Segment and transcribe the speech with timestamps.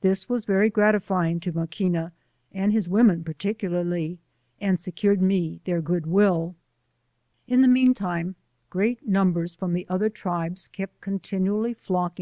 [0.00, 2.12] This was very gratifying io Maquina,
[2.52, 4.20] and his women particularly,
[4.60, 6.54] and secured me their good wiiL
[7.48, 8.36] In the mean ti'rae
[8.70, 12.12] great numbers from the other tribes kept continually flockipg.